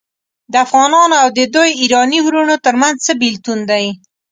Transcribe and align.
د 0.51 0.53
افغانانو 0.65 1.15
او 1.23 1.27
د 1.37 1.39
دوی 1.55 1.69
ایراني 1.81 2.19
وروڼو 2.23 2.55
ترمنځ 2.65 2.95
څه 3.05 3.11
بیلتون 3.21 3.59
دی. 3.71 3.85